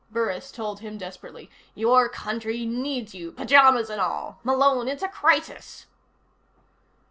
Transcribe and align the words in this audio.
Burris 0.09 0.51
told 0.51 0.79
him 0.79 0.97
desperately. 0.97 1.47
"Your 1.75 2.09
country 2.09 2.65
needs 2.65 3.13
you. 3.13 3.33
Pyjamas 3.33 3.87
and 3.87 4.01
all. 4.01 4.39
Malone, 4.43 4.87
it's 4.87 5.03
a 5.03 5.07
crisis!" 5.07 5.85